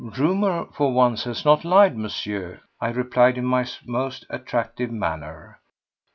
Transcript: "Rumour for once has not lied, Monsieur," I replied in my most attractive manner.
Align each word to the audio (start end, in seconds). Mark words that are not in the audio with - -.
"Rumour 0.17 0.65
for 0.71 0.91
once 0.93 1.25
has 1.25 1.45
not 1.45 1.63
lied, 1.63 1.95
Monsieur," 1.95 2.61
I 2.79 2.89
replied 2.89 3.37
in 3.37 3.45
my 3.45 3.67
most 3.85 4.25
attractive 4.31 4.89
manner. 4.89 5.59